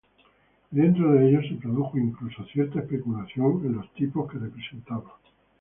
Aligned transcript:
Y, 0.71 0.77
dentro 0.77 1.11
de 1.13 1.29
ellos, 1.29 1.45
se 1.47 1.57
produjo 1.57 1.95
incluso 1.95 2.43
cierta 2.45 2.79
especialización 2.79 3.63
en 3.65 3.73
los 3.75 3.93
tipos 3.93 4.31
que 4.31 4.39
representaban. 4.39 5.03